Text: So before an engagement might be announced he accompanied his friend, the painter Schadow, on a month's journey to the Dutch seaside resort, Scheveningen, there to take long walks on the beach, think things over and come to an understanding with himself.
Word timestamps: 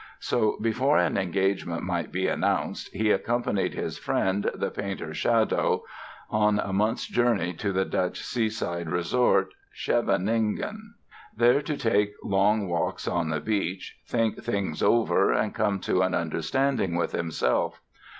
So 0.19 0.57
before 0.59 0.97
an 0.97 1.15
engagement 1.15 1.83
might 1.83 2.11
be 2.11 2.27
announced 2.27 2.89
he 2.91 3.11
accompanied 3.11 3.75
his 3.75 3.99
friend, 3.99 4.49
the 4.55 4.71
painter 4.71 5.11
Schadow, 5.13 5.83
on 6.27 6.57
a 6.57 6.73
month's 6.73 7.05
journey 7.05 7.53
to 7.57 7.71
the 7.71 7.85
Dutch 7.85 8.19
seaside 8.23 8.89
resort, 8.89 9.53
Scheveningen, 9.75 10.95
there 11.37 11.61
to 11.61 11.77
take 11.77 12.15
long 12.23 12.67
walks 12.67 13.07
on 13.07 13.29
the 13.29 13.39
beach, 13.39 13.99
think 14.07 14.41
things 14.41 14.81
over 14.81 15.31
and 15.31 15.53
come 15.53 15.79
to 15.81 16.01
an 16.01 16.15
understanding 16.15 16.95
with 16.95 17.11
himself. 17.11 17.79